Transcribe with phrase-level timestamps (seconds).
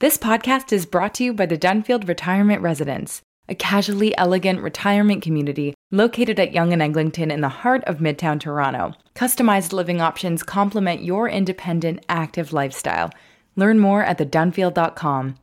[0.00, 5.22] This podcast is brought to you by the Dunfield Retirement Residence, a casually elegant retirement
[5.22, 8.94] community located at Yonge and Eglinton in the heart of Midtown Toronto.
[9.16, 13.10] Customized living options complement your independent, active lifestyle.
[13.56, 15.34] Learn more at thedunfield.com.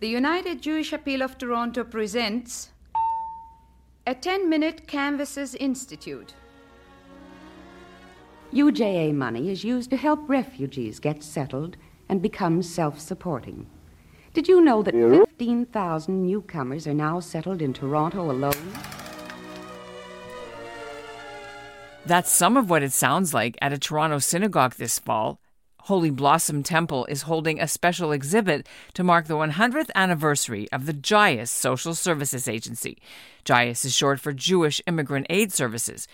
[0.00, 2.70] The United Jewish Appeal of Toronto presents
[4.06, 6.32] a 10 minute Canvases Institute.
[8.52, 11.76] UJA money is used to help refugees get settled
[12.08, 13.66] and become self supporting.
[14.32, 18.72] Did you know that 15,000 newcomers are now settled in Toronto alone?
[22.06, 25.40] That's some of what it sounds like at a Toronto synagogue this fall.
[25.82, 30.94] Holy Blossom Temple is holding a special exhibit to mark the 100th anniversary of the
[30.94, 32.98] JIAS Social Services Agency.
[33.44, 36.08] JIAS is short for Jewish Immigrant Aid Services.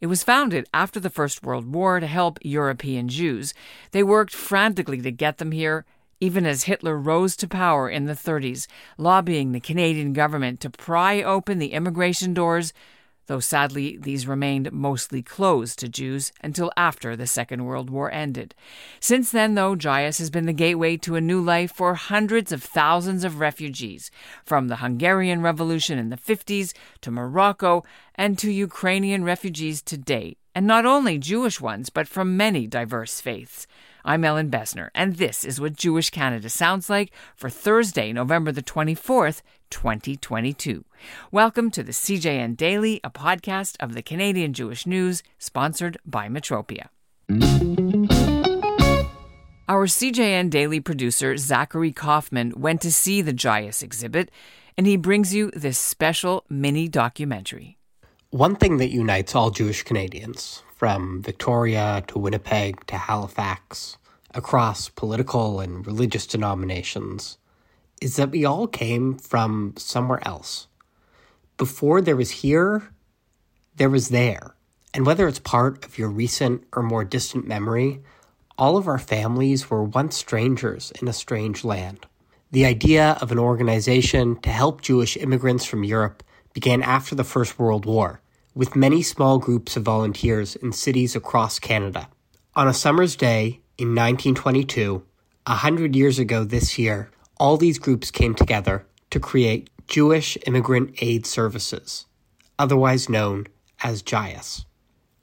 [0.00, 3.52] It was founded after the First World War to help European Jews.
[3.90, 5.84] They worked frantically to get them here,
[6.20, 11.22] even as Hitler rose to power in the 30s, lobbying the Canadian government to pry
[11.22, 12.72] open the immigration doors
[13.28, 18.54] though sadly these remained mostly closed to Jews until after the Second World War ended.
[18.98, 22.62] Since then, though, JIAS has been the gateway to a new life for hundreds of
[22.62, 24.10] thousands of refugees,
[24.44, 27.84] from the Hungarian Revolution in the 50s to Morocco
[28.14, 33.66] and to Ukrainian refugees today, and not only Jewish ones, but from many diverse faiths.
[34.08, 38.62] I'm Ellin Bessner, and this is what Jewish Canada sounds like for Thursday, November the
[38.62, 40.86] 24th, 2022.
[41.30, 46.86] Welcome to the CJN Daily, a podcast of the Canadian Jewish News, sponsored by Metropia.
[49.68, 54.30] Our CJN Daily producer, Zachary Kauffman, went to see the JIAS exhibit,
[54.78, 57.76] and he brings you this special mini documentary.
[58.30, 63.98] One thing that unites all Jewish Canadians, from Victoria to Winnipeg to Halifax,
[64.32, 67.36] across political and religious denominations,
[68.00, 70.68] is that we all came from somewhere else.
[71.56, 72.90] Before there was here,
[73.74, 74.54] there was there.
[74.94, 78.00] And whether it's part of your recent or more distant memory,
[78.56, 82.06] all of our families were once strangers in a strange land.
[82.52, 86.22] The idea of an organization to help Jewish immigrants from Europe
[86.52, 88.20] began after the First World War,
[88.58, 92.08] with many small groups of volunteers in cities across Canada.
[92.56, 95.00] On a summer's day in 1922,
[95.46, 100.92] a hundred years ago this year, all these groups came together to create Jewish Immigrant
[101.00, 102.06] Aid Services,
[102.58, 103.46] otherwise known
[103.84, 104.64] as JIAS.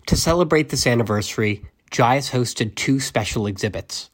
[0.06, 4.09] To celebrate this anniversary, JIAS hosted two special exhibits.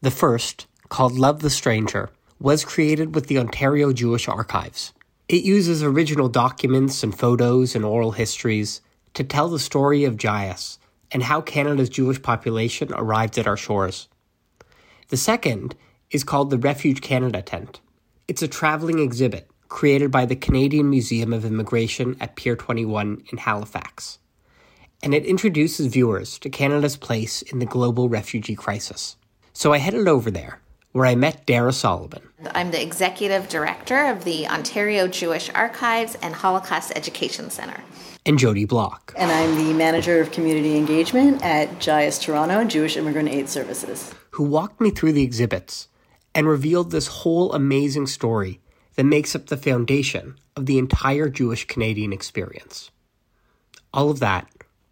[0.00, 4.92] The first, called Love the Stranger, was created with the Ontario Jewish Archives.
[5.30, 8.80] It uses original documents and photos and oral histories
[9.14, 10.78] to tell the story of JIAS
[11.12, 14.08] and how Canada's Jewish population arrived at our shores.
[15.06, 15.76] The second
[16.10, 17.78] is called the Refuge Canada Tent.
[18.26, 23.38] It's a traveling exhibit created by the Canadian Museum of Immigration at Pier 21 in
[23.38, 24.18] Halifax.
[25.00, 29.16] And it introduces viewers to Canada's place in the global refugee crisis.
[29.52, 30.60] So I headed over there,
[30.92, 32.22] where I met Dara Solomon.
[32.52, 37.80] I'm the executive director of the Ontario Jewish Archives and Holocaust Education Center.
[38.26, 39.14] And Jody Block.
[39.16, 44.12] And I'm the manager of community engagement at JIAS Toronto Jewish Immigrant Aid Services.
[44.32, 45.88] Who walked me through the exhibits
[46.34, 48.60] and revealed this whole amazing story
[48.96, 52.90] that makes up the foundation of the entire Jewish Canadian experience.
[53.92, 54.46] All of that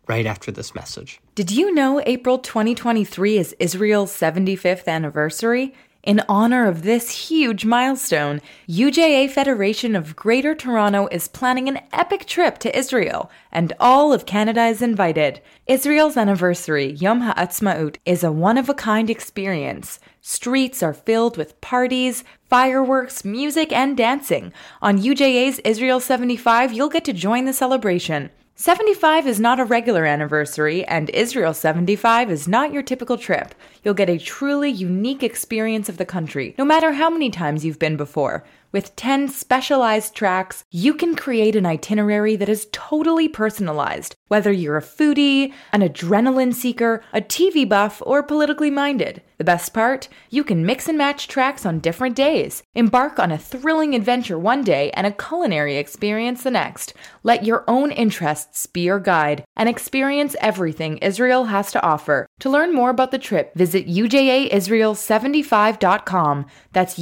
[0.06, 1.20] right after this message.
[1.34, 5.74] Did you know April 2023 is Israel's 75th anniversary?
[6.08, 12.24] In honor of this huge milestone, UJA Federation of Greater Toronto is planning an epic
[12.24, 15.42] trip to Israel, and all of Canada is invited.
[15.66, 20.00] Israel's anniversary, Yom HaAtzmaut, is a one of a kind experience.
[20.22, 24.54] Streets are filled with parties, fireworks, music, and dancing.
[24.80, 28.30] On UJA's Israel 75, you'll get to join the celebration.
[28.60, 33.54] 75 is not a regular anniversary, and Israel 75 is not your typical trip.
[33.84, 37.78] You'll get a truly unique experience of the country, no matter how many times you've
[37.78, 38.42] been before.
[38.70, 44.76] With 10 specialized tracks, you can create an itinerary that is totally personalized, whether you're
[44.76, 49.22] a foodie, an adrenaline seeker, a TV buff, or politically minded.
[49.38, 50.10] The best part?
[50.30, 52.62] You can mix and match tracks on different days.
[52.74, 56.92] Embark on a thrilling adventure one day and a culinary experience the next.
[57.22, 62.26] Let your own interests be your guide and experience everything Israel has to offer.
[62.40, 66.46] To learn more about the trip, visit ujaisrael75.com.
[66.72, 66.98] That's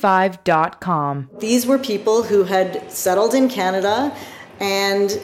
[0.00, 1.30] ujaisrael75.com.
[1.38, 4.16] These were people who had settled in Canada
[4.60, 5.20] and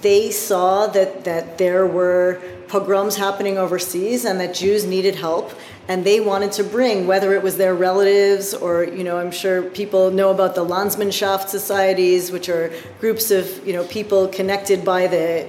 [0.00, 5.52] they saw that, that there were pogroms happening overseas and that Jews needed help
[5.88, 9.62] and they wanted to bring whether it was their relatives or you know i'm sure
[9.62, 15.06] people know about the landsmannschaft societies which are groups of you know people connected by
[15.06, 15.48] the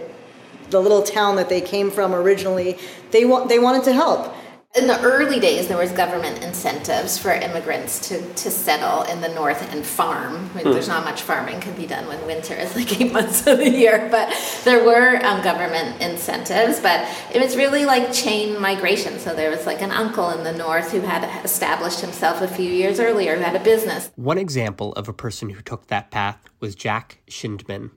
[0.69, 2.77] the little town that they came from originally
[3.11, 4.33] they want they wanted to help
[4.77, 9.29] in the early days, there was government incentives for immigrants to, to settle in the
[9.29, 10.35] north and farm.
[10.35, 10.73] I mean, mm.
[10.73, 13.69] There's not much farming can be done when winter is like eight months of the
[13.69, 14.31] year, but
[14.65, 16.79] there were um, government incentives.
[16.79, 19.17] But it was really like chain migration.
[19.17, 22.71] So there was like an uncle in the north who had established himself a few
[22.71, 24.11] years earlier, who had a business.
[24.15, 27.91] One example of a person who took that path was Jack Schindman,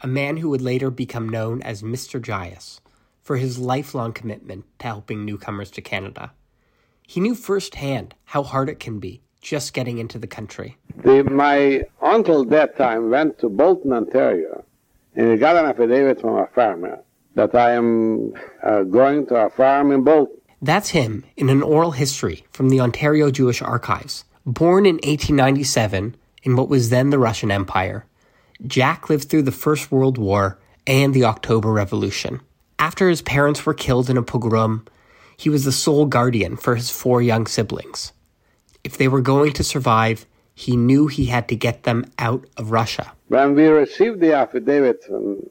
[0.00, 2.20] a man who would later become known as Mr.
[2.20, 2.80] JIAS
[3.26, 6.30] for his lifelong commitment to helping newcomers to Canada.
[7.02, 10.76] He knew firsthand how hard it can be just getting into the country.
[11.02, 14.64] The, my uncle that time went to Bolton, Ontario,
[15.16, 17.02] and he got an affidavit from a farmer
[17.34, 18.32] that I am
[18.62, 20.36] uh, going to a farm in Bolton.
[20.62, 24.24] That's him in an oral history from the Ontario Jewish Archives.
[24.46, 28.06] Born in 1897 in what was then the Russian Empire,
[28.64, 32.40] Jack lived through the First World War and the October Revolution.
[32.78, 34.86] After his parents were killed in a pogrom,
[35.36, 38.12] he was the sole guardian for his four young siblings.
[38.84, 42.70] If they were going to survive, he knew he had to get them out of
[42.70, 43.12] Russia.
[43.28, 45.48] When we received the affidavit, and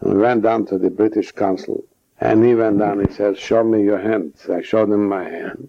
[0.00, 1.84] we went down to the British consul,
[2.20, 4.48] and he went down, he says, Show me your hands.
[4.48, 5.68] I showed him my hand.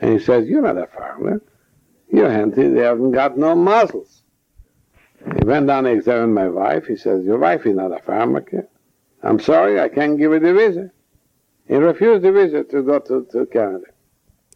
[0.00, 1.40] And he says, You're not a farmer.
[2.12, 4.22] Your hands, they haven't got no muscles.
[5.38, 6.86] He went down and examined my wife.
[6.86, 8.40] He says, Your wife is not a farmer.
[8.40, 8.68] Kid.
[9.26, 10.92] I'm sorry, I can't give you the visa.
[11.66, 13.86] He refused the visa to go to, to Canada.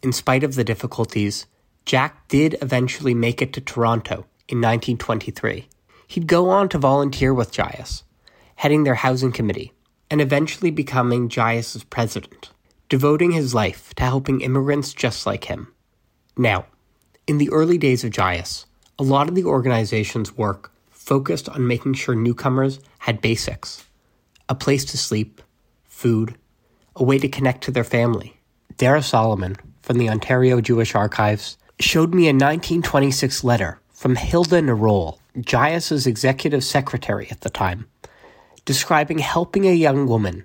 [0.01, 1.45] In spite of the difficulties,
[1.85, 5.67] Jack did eventually make it to Toronto in 1923.
[6.07, 8.03] He'd go on to volunteer with JIAS,
[8.55, 9.73] heading their housing committee,
[10.09, 12.51] and eventually becoming JIAS's president,
[12.87, 15.73] devoting his life to helping immigrants just like him.
[16.37, 16.65] Now,
[17.27, 21.95] in the early days of JIAS, a lot of the organization's work focused on making
[21.95, 23.83] sure newcomers had basics
[24.51, 25.41] a place to sleep,
[25.85, 26.35] food,
[26.97, 28.37] a way to connect to their family.
[28.75, 35.19] Dara Solomon from the Ontario Jewish Archives showed me a 1926 letter from Hilda Nerol,
[35.39, 37.87] JIAS's executive secretary at the time,
[38.65, 40.43] describing helping a young woman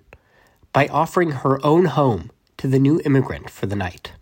[0.73, 4.13] by offering her own home to the new immigrant for the night.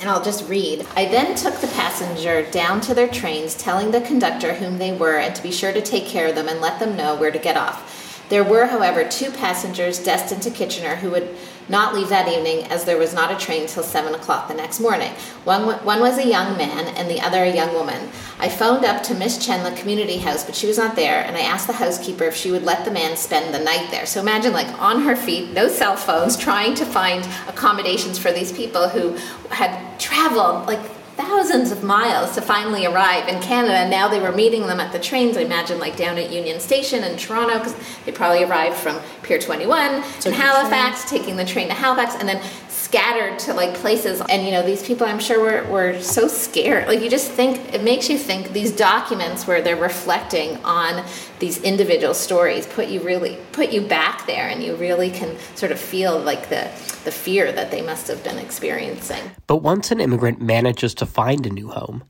[0.00, 0.86] And I'll just read.
[0.96, 5.18] I then took the passenger down to their trains, telling the conductor whom they were
[5.18, 7.38] and to be sure to take care of them and let them know where to
[7.38, 8.01] get off.
[8.32, 11.36] There were, however, two passengers destined to Kitchener who would
[11.68, 14.80] not leave that evening as there was not a train till 7 o'clock the next
[14.80, 15.12] morning.
[15.44, 18.08] One, one was a young man and the other a young woman.
[18.38, 21.36] I phoned up to Miss Chen, the community house, but she was not there, and
[21.36, 24.06] I asked the housekeeper if she would let the man spend the night there.
[24.06, 28.50] So imagine, like, on her feet, no cell phones, trying to find accommodations for these
[28.50, 29.14] people who
[29.50, 30.80] had traveled, like,
[31.22, 33.74] thousands of miles to finally arrive in Canada.
[33.74, 36.60] And now they were meeting them at the trains, I imagine, like down at Union
[36.60, 37.74] Station in Toronto, because
[38.04, 42.28] they probably arrived from Pier 21 so in Halifax, taking the train to Halifax, and
[42.28, 42.42] then
[42.82, 44.20] scattered to like places.
[44.28, 46.88] And you know these people i'm sure were, were so scared.
[46.88, 51.04] Like you just think it makes you think these documents where they're reflecting on
[51.38, 55.72] these individual stories put you really put you back there and you really can sort
[55.72, 56.62] of feel like the
[57.04, 59.22] the fear that they must have been experiencing.
[59.46, 62.04] But once an immigrant manages to find a new home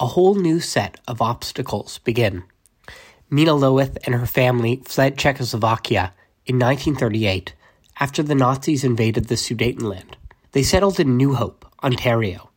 [0.00, 2.42] a whole new set of obstacles begin.
[3.30, 6.12] Mina lowith and her family fled czechoslovakia
[6.44, 7.54] in 1938
[8.00, 10.16] after the nazis invaded the sudetenland
[10.52, 12.50] they settled in New Hope, Ontario,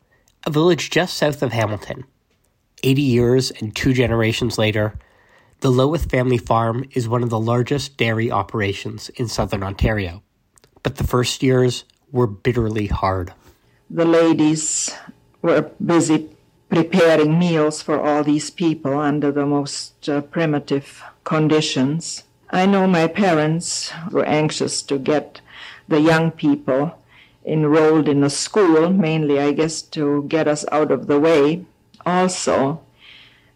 [0.45, 2.05] a village just south of Hamilton.
[2.83, 4.99] 80 years and two generations later,
[5.61, 10.21] the Lowith family farm is one of the largest dairy operations in southern Ontario.
[10.83, 13.33] But the first years were bitterly hard.
[13.89, 14.93] The ladies
[15.41, 16.29] were busy
[16.69, 22.23] preparing meals for all these people under the most uh, primitive conditions.
[22.49, 25.41] I know my parents were anxious to get
[25.87, 26.97] the young people
[27.45, 31.65] enrolled in a school, mainly, I guess, to get us out of the way.
[32.05, 32.81] Also,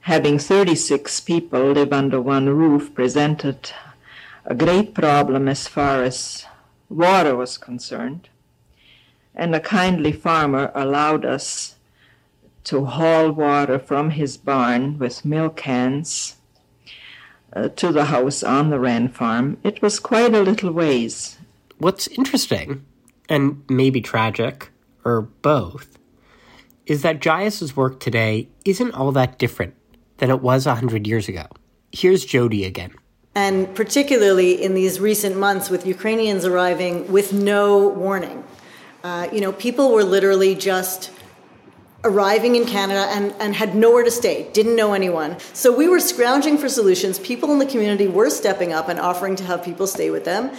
[0.02, 3.72] having 36 people live under one roof presented
[4.46, 6.46] a great problem as far as
[6.90, 8.30] water was concerned.
[9.36, 11.76] And a kindly farmer allowed us
[12.66, 16.36] to haul water from his barn with milk cans
[17.54, 19.58] uh, to the house on the Wren farm.
[19.64, 21.38] It was quite a little ways.
[21.78, 22.86] What's interesting
[23.30, 24.72] and maybe tragic,
[25.06, 25.98] or both,
[26.86, 29.76] is that JIAS's work today isn't all that different
[30.18, 31.46] than it was a hundred years ago.
[31.92, 32.92] Here's Jody again.
[33.36, 38.44] and particularly in these recent months with Ukrainians arriving with no warning.
[39.04, 41.12] Uh, you know, people were literally just
[42.04, 45.38] arriving in Canada and, and had nowhere to stay, didn't know anyone.
[45.54, 47.20] So we were scrounging for solutions.
[47.20, 50.52] People in the community were stepping up and offering to have people stay with them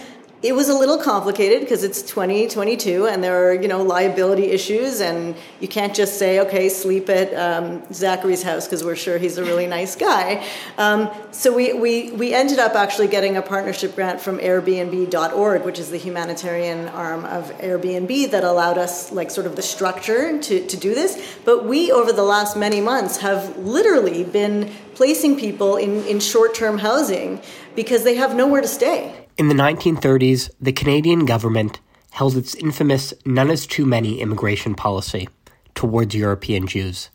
[0.43, 4.99] it was a little complicated because it's 2022 and there are you know liability issues
[4.99, 9.37] and you can't just say okay sleep at um, zachary's house because we're sure he's
[9.37, 10.43] a really nice guy.
[10.77, 15.77] Um, so we, we, we ended up actually getting a partnership grant from airbnb.org which
[15.77, 20.65] is the humanitarian arm of airbnb that allowed us like sort of the structure to,
[20.65, 21.37] to do this.
[21.45, 26.79] But we over the last many months have literally been placing people in, in short-term
[26.79, 27.41] housing
[27.75, 31.79] because they have nowhere to stay in the 1930s, the Canadian government
[32.11, 35.27] held its infamous none is too many immigration policy
[35.73, 37.09] towards European Jews.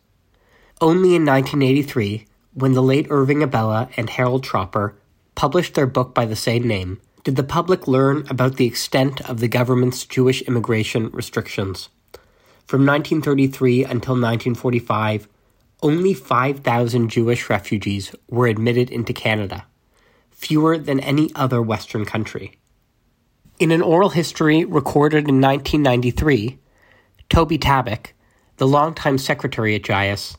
[0.80, 4.94] Only in 1983, when the late Irving Abella and Harold Troper
[5.36, 9.38] published their book by the same name, did the public learn about the extent of
[9.38, 11.90] the government's Jewish immigration restrictions.
[12.66, 15.28] From 1933 until 1945,
[15.80, 19.64] only 5,000 Jewish refugees were admitted into Canada
[20.46, 22.52] fewer than any other Western country.
[23.58, 26.58] In an oral history recorded in 1993,
[27.28, 28.12] Toby Tabak,
[28.58, 30.36] the longtime secretary at JIAS,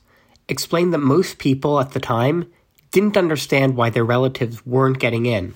[0.48, 2.50] explained that most people at the time
[2.92, 5.54] didn't understand why their relatives weren't getting in.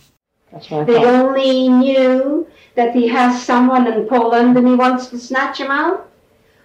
[0.70, 5.72] They only knew that he has someone in Poland and he wants to snatch him
[5.72, 6.12] out,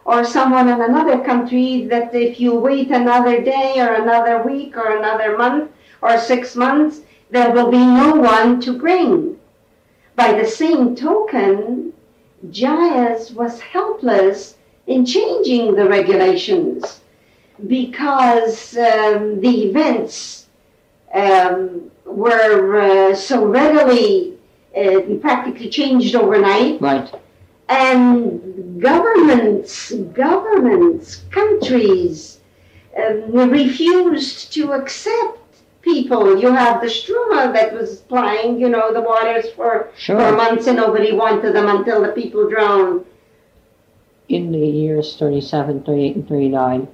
[0.05, 4.97] or someone in another country that if you wait another day or another week or
[4.97, 5.71] another month
[6.03, 9.39] or six months, there will be no one to bring.
[10.15, 11.93] By the same token,
[12.51, 14.57] JIAS was helpless
[14.87, 17.01] in changing the regulations
[17.67, 20.47] because um, the events
[21.13, 24.35] um, were uh, so readily
[24.77, 26.81] uh, practically changed overnight.
[26.81, 27.13] Right.
[27.69, 32.39] And governments, governments, countries
[32.97, 35.36] um, refused to accept
[35.87, 36.37] people.
[36.37, 40.19] You have the Struma that was supplying, you know, the waters for, sure.
[40.19, 43.07] for months and nobody wanted them until the people drowned.
[44.29, 46.89] In the years 37, 38, and 39,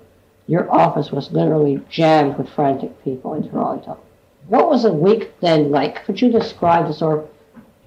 [0.46, 3.98] your office was literally jammed with frantic people in Toronto.
[4.48, 6.04] What was a week then like?
[6.04, 7.30] Could you describe the sort of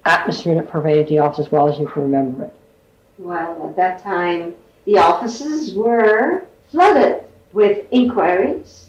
[0.04, 2.54] atmosphere that pervaded the office as well as you can remember it?
[3.18, 7.22] Well, at that time, the offices were flooded
[7.52, 8.85] with inquiries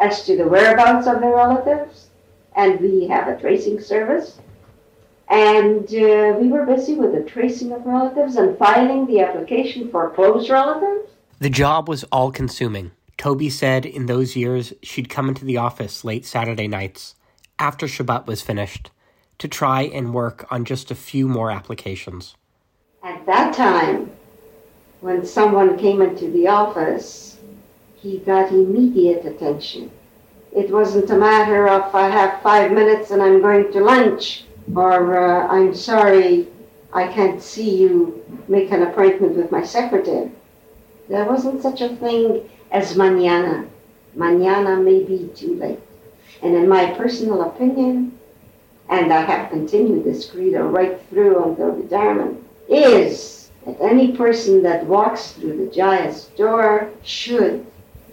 [0.00, 2.08] as to the whereabouts of their relatives,
[2.56, 4.38] and we have a tracing service.
[5.28, 10.10] And uh, we were busy with the tracing of relatives and filing the application for
[10.10, 11.10] close relatives.
[11.38, 12.90] The job was all consuming.
[13.16, 17.14] Toby said in those years she'd come into the office late Saturday nights,
[17.58, 18.90] after Shabbat was finished,
[19.38, 22.34] to try and work on just a few more applications.
[23.02, 24.10] At that time,
[25.00, 27.38] when someone came into the office,
[28.02, 29.90] he got immediate attention.
[30.52, 35.18] It wasn't a matter of I have five minutes and I'm going to lunch, or
[35.18, 36.48] uh, I'm sorry,
[36.92, 40.30] I can't see you, make an appointment with my secretary.
[41.08, 43.68] There wasn't such a thing as mañana.
[44.16, 45.80] Mañana may be too late.
[46.42, 48.18] And in my personal opinion,
[48.88, 54.86] and I have continued this credo right through until retirement, is that any person that
[54.86, 57.66] walks through the JIAS door should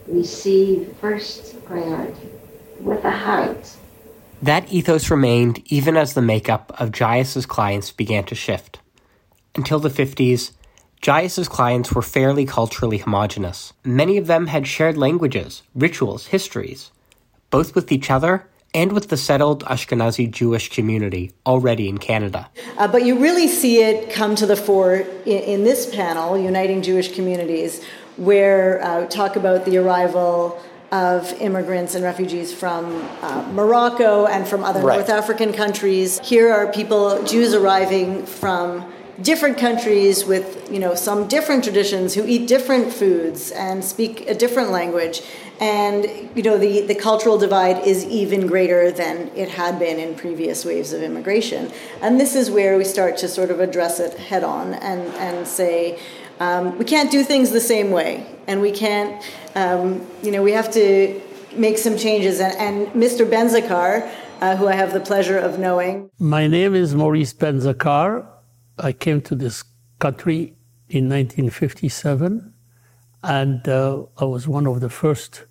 [0.08, 2.28] receive first priority
[2.80, 3.76] with a heart.
[4.40, 8.78] That ethos remained even as the makeup of JIAS's clients began to shift.
[9.54, 10.52] Until the 50s,
[11.02, 13.72] JIAS's clients were fairly culturally homogenous.
[13.84, 16.90] Many of them had shared languages, rituals, histories,
[17.50, 22.50] both with each other and with the settled Ashkenazi Jewish community already in Canada.
[22.76, 26.82] Uh, but you really see it come to the fore in, in this panel, Uniting
[26.82, 27.84] Jewish Communities,
[28.18, 30.60] where uh, talk about the arrival
[30.90, 34.96] of immigrants and refugees from uh, Morocco and from other right.
[34.96, 36.18] North African countries.
[36.20, 42.24] Here are people, Jews arriving from different countries with you know some different traditions who
[42.24, 45.22] eat different foods and speak a different language
[45.60, 46.06] and
[46.36, 50.64] you know the, the cultural divide is even greater than it had been in previous
[50.64, 51.68] waves of immigration
[52.00, 55.44] and this is where we start to sort of address it head on and, and
[55.48, 55.98] say
[56.40, 59.22] um, we can't do things the same way, and we can't,
[59.54, 61.20] um, you know, we have to
[61.56, 62.40] make some changes.
[62.40, 63.28] And, and Mr.
[63.28, 64.08] Benzakar,
[64.40, 66.10] uh, who I have the pleasure of knowing.
[66.18, 68.26] My name is Maurice Benzakar.
[68.78, 69.64] I came to this
[69.98, 70.54] country
[70.88, 72.52] in 1957,
[73.22, 75.44] and uh, I was one of the first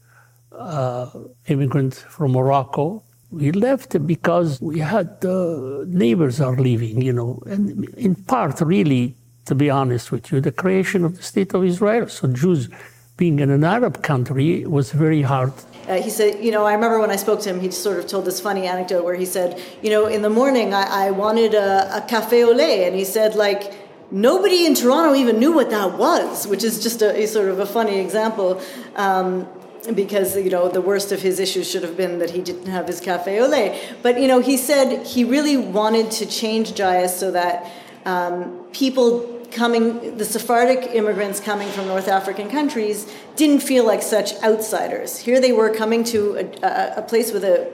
[0.57, 1.09] uh,
[1.47, 3.03] immigrants from Morocco.
[3.29, 9.15] We left because we had uh, neighbors are leaving, you know, and in part, really,
[9.47, 12.07] to be honest with you, the creation of the state of Israel.
[12.07, 12.69] So Jews
[13.17, 15.53] being in an Arab country was very hard.
[15.87, 18.07] Uh, he said, you know, I remember when I spoke to him, he sort of
[18.07, 21.53] told this funny anecdote where he said, you know, in the morning I, I wanted
[21.53, 23.73] a, a cafe au lait, and he said, like,
[24.11, 27.59] nobody in Toronto even knew what that was, which is just a, a sort of
[27.59, 28.61] a funny example.
[28.95, 29.47] Um,
[29.93, 32.87] because you know the worst of his issues should have been that he didn't have
[32.87, 33.95] his cafe au lait.
[34.01, 37.71] But you know he said he really wanted to change JIAS so that
[38.05, 44.33] um, people coming, the Sephardic immigrants coming from North African countries didn't feel like such
[44.43, 45.17] outsiders.
[45.17, 47.71] Here they were coming to a, a, place with a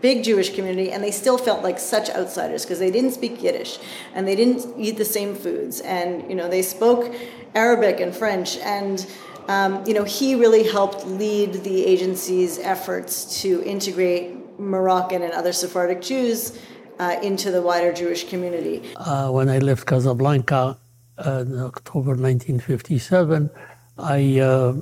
[0.00, 3.78] big Jewish community, and they still felt like such outsiders because they didn't speak Yiddish
[4.14, 7.14] and they didn't eat the same foods, and you know they spoke
[7.54, 9.06] Arabic and French, and
[9.48, 15.52] um, you know he really helped lead the agency's efforts to integrate Moroccan and other
[15.52, 16.58] Sephardic Jews.
[16.98, 18.82] Uh, into the wider Jewish community.
[18.96, 20.78] Uh, when I left Casablanca,
[21.18, 23.50] uh, in October 1957,
[23.98, 24.74] I uh,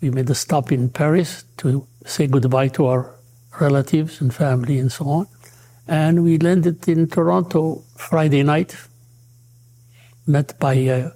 [0.00, 3.14] we made a stop in Paris to say goodbye to our
[3.60, 5.26] relatives and family and so on,
[5.86, 8.76] and we landed in Toronto Friday night.
[10.26, 11.10] Met by a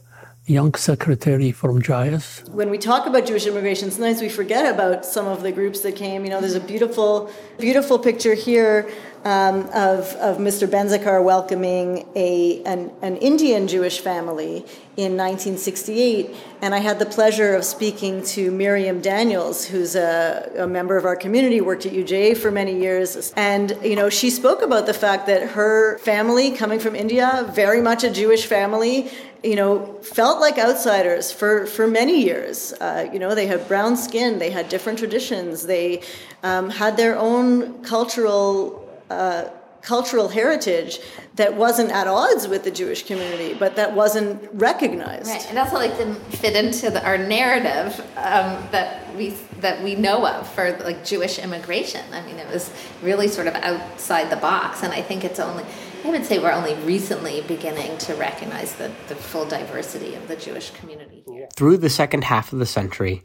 [0.46, 2.48] young secretary from JIAS.
[2.50, 5.96] When we talk about Jewish immigration, sometimes we forget about some of the groups that
[5.96, 6.24] came.
[6.24, 8.88] You know, there's a beautiful, beautiful picture here
[9.24, 10.68] um, of, of Mr.
[10.68, 14.58] Benzakar welcoming a, an, an Indian Jewish family
[14.96, 16.32] in 1968.
[16.62, 21.04] And I had the pleasure of speaking to Miriam Daniels, who's a, a member of
[21.04, 23.32] our community, worked at UJA for many years.
[23.36, 27.82] And, you know, she spoke about the fact that her family, coming from India, very
[27.82, 29.10] much a Jewish family,
[29.46, 32.72] you know, felt like outsiders for, for many years.
[32.74, 36.02] Uh, you know, they had brown skin, they had different traditions, they
[36.42, 39.44] um, had their own cultural uh,
[39.82, 40.98] cultural heritage
[41.36, 45.28] that wasn't at odds with the Jewish community, but that wasn't recognized.
[45.28, 49.30] Right, and also like didn't fit into the, our narrative um, that we
[49.61, 52.02] that we know of for like Jewish immigration.
[52.12, 55.64] I mean, it was really sort of outside the box, and I think it's only.
[56.07, 60.37] I would say we're only recently beginning to recognize the, the full diversity of the
[60.37, 61.49] Jewish community here.
[61.57, 63.25] Through the second half of the century,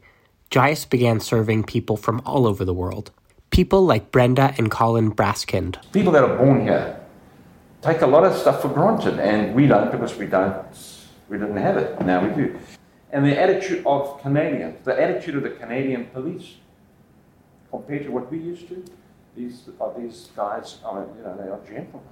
[0.50, 3.12] JIAS began serving people from all over the world
[3.50, 5.76] People like Brenda and Colin Braskind.
[5.92, 6.98] People that are born here
[7.82, 10.66] take a lot of stuff for granted, and we don't because we don't,
[11.28, 12.00] we didn't have it.
[12.00, 12.58] Now we do.
[13.12, 16.56] And the attitude of Canadians, the attitude of the Canadian police,
[17.70, 18.82] compared to what we used to,
[19.36, 20.78] these are these guys.
[20.84, 22.08] I mean, you know, they are gentlemen.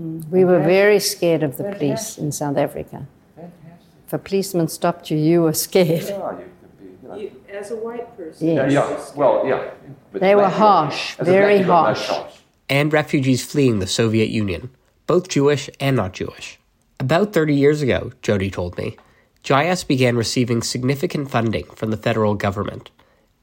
[0.00, 0.28] Mm.
[0.28, 3.06] We were very scared of the police in South Africa.
[3.36, 3.86] Fantastic.
[4.06, 6.04] If a policeman stopped you, you were scared.
[6.08, 6.86] Yeah, you could be.
[7.02, 7.14] You know.
[7.16, 8.48] You, as a white person.
[8.48, 8.72] Yes.
[8.72, 9.04] Yeah, yeah.
[9.14, 9.70] Well, yeah.
[10.12, 12.34] But They were harsh, as very black, you got no harsh.
[12.68, 14.70] and refugees fleeing the Soviet Union,
[15.06, 16.58] both Jewish and not Jewish.
[16.98, 18.96] About 30 years ago, Jody told me,
[19.44, 22.90] JIAS began receiving significant funding from the federal government,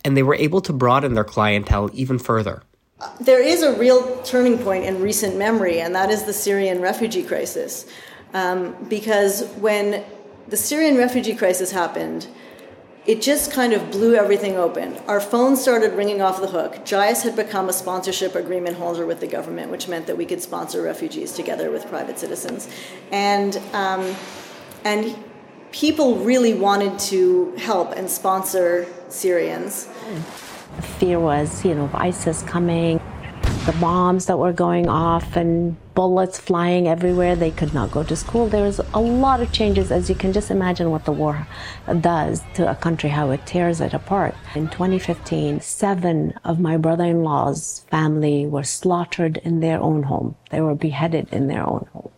[0.06, 2.64] and they were able to broaden their clientele even further.
[3.22, 7.24] There is a real turning point in recent memory, and that is the Syrian refugee
[7.24, 7.86] crisis.
[8.34, 10.04] Um, because when
[10.50, 12.28] the Syrian refugee crisis happened,
[13.06, 14.98] it just kind of blew everything open.
[15.08, 16.86] Our phones started ringing off the hook.
[16.86, 20.42] JIAS had become a sponsorship agreement holder with the government, which meant that we could
[20.42, 22.68] sponsor refugees together with private citizens.
[23.12, 24.16] And, um,
[24.84, 25.18] and
[25.72, 29.88] people really wanted to help and sponsor Syrians.
[30.98, 33.00] Fear was, you know, ISIS coming,
[33.66, 37.36] the bombs that were going off, and bullets flying everywhere.
[37.36, 38.48] They could not go to school.
[38.48, 41.48] There was a lot of changes, as you can just imagine what the war
[42.00, 44.36] does to a country, how it tears it apart.
[44.56, 50.36] In 2015, seven of my brother in law's family were slaughtered in their own home,
[50.52, 52.12] they were beheaded in their own home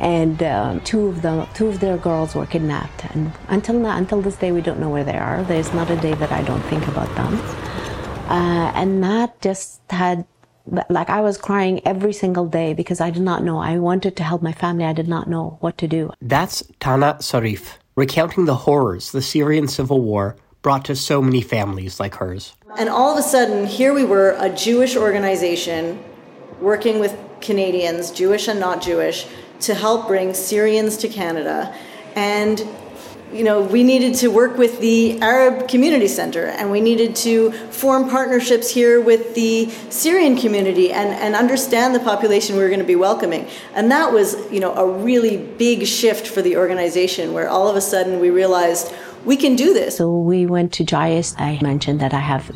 [0.00, 3.04] and um, two of the two of their girls were kidnapped.
[3.14, 5.42] And until now, until this day, we don't know where they are.
[5.44, 7.34] There's not a day that I don't think about them.
[8.28, 10.26] Uh, and that just had
[10.90, 13.58] like I was crying every single day because I did not know.
[13.58, 14.84] I wanted to help my family.
[14.84, 16.12] I did not know what to do.
[16.20, 21.98] That's Tana Sarif, recounting the horrors the Syrian civil war brought to so many families
[21.98, 22.54] like hers.
[22.78, 26.02] And all of a sudden, here we were, a Jewish organization
[26.60, 29.26] working with Canadians, Jewish and not Jewish,
[29.60, 31.74] to help bring Syrians to Canada.
[32.14, 32.66] And
[33.32, 37.52] you know, we needed to work with the Arab Community Center and we needed to
[37.70, 42.80] form partnerships here with the Syrian community and, and understand the population we were going
[42.80, 43.46] to be welcoming.
[43.74, 47.76] And that was, you know, a really big shift for the organization where all of
[47.76, 48.92] a sudden we realized
[49.24, 49.96] we can do this.
[49.96, 51.34] So we went to JIAS.
[51.38, 52.50] I mentioned that I have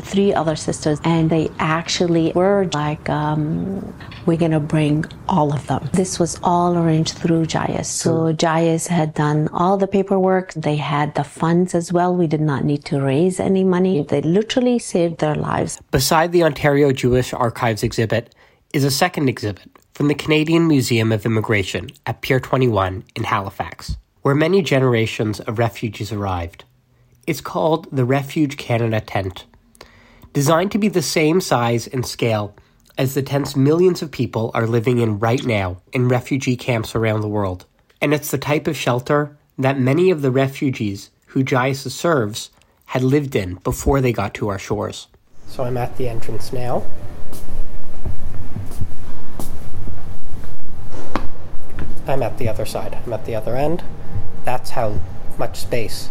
[0.00, 3.94] three other sisters, and they actually were like, um,
[4.26, 5.88] we're to bring all of them.
[5.92, 7.86] This was all arranged through JIAS.
[7.86, 10.52] So JIAS had done all the paperwork.
[10.54, 12.14] They had the funds as well.
[12.14, 14.02] We did not need to raise any money.
[14.02, 15.80] They literally saved their lives.
[15.90, 18.34] Beside the Ontario Jewish Archives exhibit
[18.72, 23.96] is a second exhibit from the Canadian Museum of Immigration at Pier 21 in Halifax,
[24.22, 26.64] where many generations of refugees arrived.
[27.26, 29.44] It's called the Refuge Canada Tent.
[30.32, 32.54] Designed to be the same size and scale
[32.96, 37.22] as the tents millions of people are living in right now in refugee camps around
[37.22, 37.66] the world.
[38.00, 42.50] And it's the type of shelter that many of the refugees who JIAS serves
[42.86, 45.08] had lived in before they got to our shores.
[45.48, 46.84] So I'm at the entrance now.
[52.06, 52.96] I'm at the other side.
[53.04, 53.82] I'm at the other end.
[54.44, 55.00] That's how
[55.38, 56.08] much space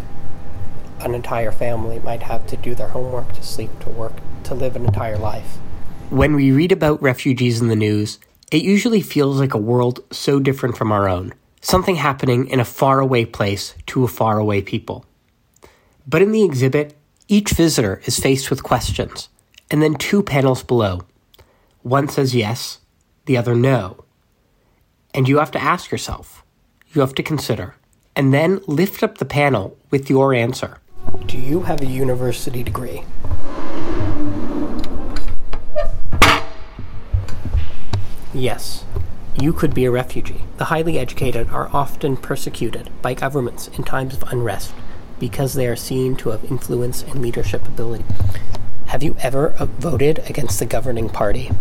[1.01, 4.75] an entire family might have to do their homework, to sleep, to work, to live
[4.75, 5.57] an entire life.
[6.09, 8.19] When we read about refugees in the news,
[8.51, 12.65] it usually feels like a world so different from our own, something happening in a
[12.65, 15.05] faraway place to a faraway people.
[16.07, 16.95] But in the exhibit,
[17.27, 19.29] each visitor is faced with questions,
[19.69, 21.01] and then two panels below.
[21.83, 22.79] One says yes,
[23.25, 24.03] the other no.
[25.13, 26.43] And you have to ask yourself,
[26.93, 27.75] you have to consider,
[28.15, 30.79] and then lift up the panel with your answer.
[31.25, 33.03] Do you have a university degree?
[38.33, 38.85] Yes,
[39.39, 40.43] you could be a refugee.
[40.57, 44.73] The highly educated are often persecuted by governments in times of unrest
[45.19, 48.05] because they are seen to have influence and leadership ability.
[48.87, 51.51] Have you ever uh, voted against the governing party?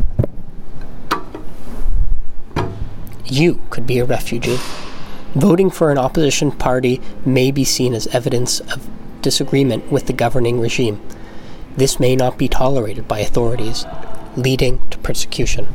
[3.25, 4.59] You could be a refugee.
[5.35, 8.89] Voting for an opposition party may be seen as evidence of
[9.29, 10.99] disagreement with the governing regime.
[11.77, 13.85] This may not be tolerated by authorities,
[14.37, 15.69] leading to persecution.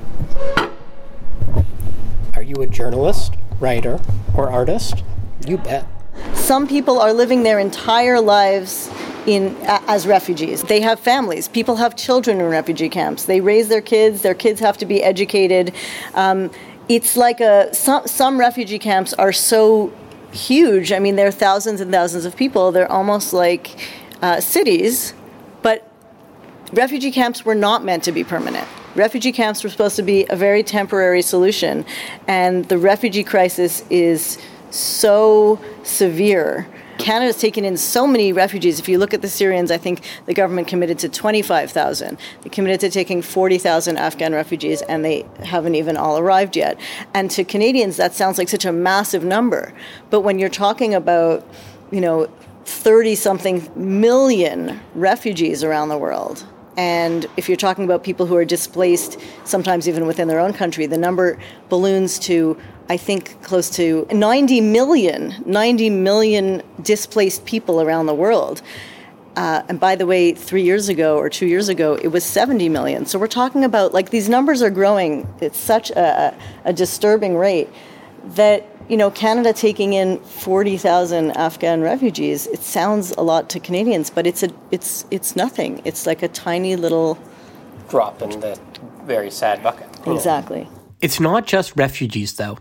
[2.33, 3.99] Are you a journalist, writer,
[4.35, 5.03] or artist?
[5.45, 5.85] You bet.
[6.33, 8.89] Some people are living their entire lives
[9.27, 9.55] in
[9.87, 10.63] as refugees.
[10.63, 11.47] They have families.
[11.47, 13.25] People have children in refugee camps.
[13.25, 14.23] They raise their kids.
[14.23, 15.75] Their kids have to be educated.
[16.15, 16.49] Um,
[16.89, 19.93] it's like a some some refugee camps are so
[20.33, 20.91] huge.
[20.91, 22.71] I mean, there are thousands and thousands of people.
[22.71, 23.89] They're almost like
[24.21, 25.13] uh, cities,
[25.61, 25.89] but
[26.73, 28.67] refugee camps were not meant to be permanent.
[28.95, 31.85] Refugee camps were supposed to be a very temporary solution,
[32.27, 34.37] and the refugee crisis is
[34.69, 38.79] so severe Canada's taken in so many refugees.
[38.79, 42.17] If you look at the Syrians, I think the government committed to 25,000.
[42.41, 46.79] They committed to taking 40,000 Afghan refugees, and they haven't even all arrived yet.
[47.13, 49.73] And to Canadians, that sounds like such a massive number.
[50.09, 51.47] But when you're talking about,
[51.91, 52.29] you know,
[52.65, 56.45] 30 something million refugees around the world,
[56.77, 60.85] and if you're talking about people who are displaced, sometimes even within their own country,
[60.85, 62.57] the number balloons to
[62.89, 68.61] I think close to 90 million, 90 million displaced people around the world.
[69.35, 72.69] Uh, and by the way, three years ago or two years ago, it was 70
[72.69, 73.05] million.
[73.05, 77.69] So we're talking about like these numbers are growing at such a, a disturbing rate
[78.35, 82.47] that you know Canada taking in 40,000 Afghan refugees.
[82.47, 85.81] It sounds a lot to Canadians, but it's a it's it's nothing.
[85.85, 87.17] It's like a tiny little
[87.89, 88.59] drop in the
[89.03, 89.87] very sad bucket.
[90.07, 90.67] Exactly.
[91.01, 92.57] It's not just refugees though.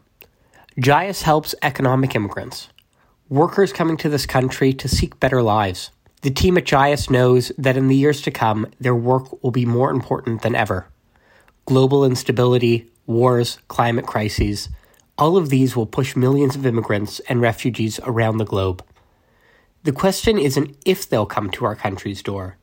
[0.81, 2.69] JIAS helps economic immigrants,
[3.29, 5.91] workers coming to this country to seek better lives.
[6.23, 9.67] The team at JIAS knows that in the years to come, their work will be
[9.67, 10.87] more important than ever.
[11.67, 14.69] Global instability, wars, climate crises,
[15.23, 18.85] all of these will push millions of immigrants and refugees around the globe.
[19.85, 22.57] The question isn't if they'll come to our country's door.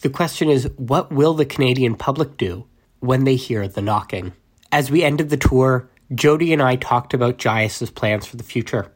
[0.00, 2.64] The question is, what will the Canadian public do
[3.00, 4.32] when they hear the knocking?
[4.72, 8.90] As we ended the tour, Jody and I talked about JIAS's plans for the future.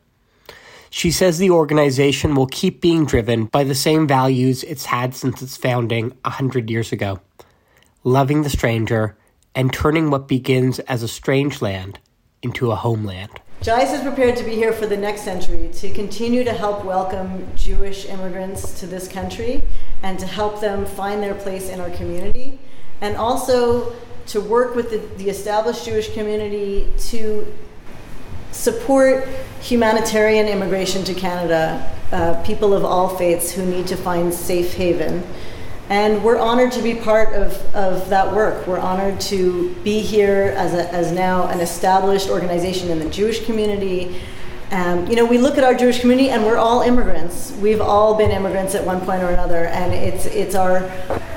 [0.88, 5.42] She says the organization will keep being driven by the same values it's had since
[5.42, 7.20] its founding a hundred years ago
[8.05, 9.18] loving the stranger
[9.55, 11.98] and turning what begins as a strange land
[12.42, 13.31] into a homeland.
[13.62, 17.46] JIAS is prepared to be here for the next century to continue to help welcome
[17.55, 19.62] Jewish immigrants to this country
[20.02, 22.59] and to help them find their place in our community
[23.00, 23.94] and also
[24.26, 27.46] to work with the, the established Jewish community to
[28.50, 29.28] support
[29.61, 35.22] humanitarian immigration to Canada, uh, people of all faiths who need to find safe haven.
[35.92, 38.66] And we're honored to be part of, of that work.
[38.66, 43.44] We're honored to be here as, a, as now an established organization in the Jewish
[43.44, 44.16] community
[44.72, 47.52] Um, you know, we look at our Jewish community, and we're all immigrants.
[47.61, 50.90] We've all been immigrants at one point or another, and it's it's our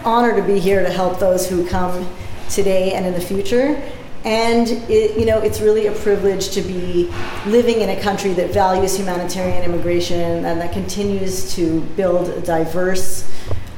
[0.05, 2.07] honor to be here to help those who come
[2.49, 3.81] today and in the future.
[4.23, 7.11] And it, you know, it's really a privilege to be
[7.45, 13.29] living in a country that values humanitarian immigration and that continues to build a diverse,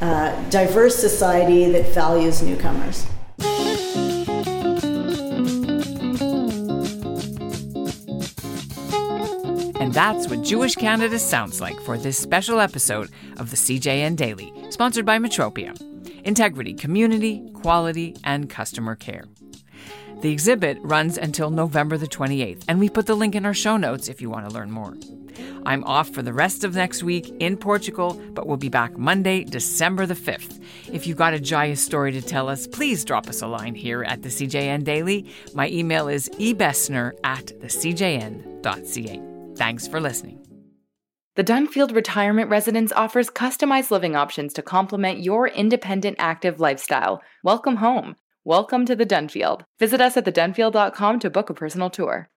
[0.02, 3.06] uh, diverse society that values newcomers.
[9.80, 14.52] And that's what Jewish Canada sounds like for this special episode of the CJN Daily,
[14.70, 15.80] sponsored by Metropia.
[16.26, 19.24] Integrity, community, quality, and customer care.
[20.22, 23.78] The exhibit runs until November the 28th, and we put the link in our show
[23.78, 24.96] notes if you want to learn more.
[25.68, 29.44] I'm off for the rest of next week in Portugal, but we'll be back Monday,
[29.44, 30.64] December the 5th.
[30.94, 34.02] If you've got a joyous story to tell us, please drop us a line here
[34.04, 35.30] at the CJN Daily.
[35.54, 39.22] My email is ebessner at thecjn.ca.
[39.58, 40.40] Thanks for listening.
[41.36, 47.22] The Dunfield Retirement Residence offers customized living options to complement your independent, active lifestyle.
[47.44, 48.16] Welcome home.
[48.46, 49.64] Welcome to the Dunfield.
[49.80, 52.30] Visit us at thedunfield.com to book a personal tour.